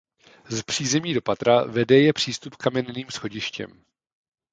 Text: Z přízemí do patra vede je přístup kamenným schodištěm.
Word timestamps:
Z 0.49 0.61
přízemí 0.63 1.13
do 1.13 1.21
patra 1.21 1.63
vede 1.63 1.99
je 1.99 2.13
přístup 2.13 2.55
kamenným 2.55 3.11
schodištěm. 3.11 3.83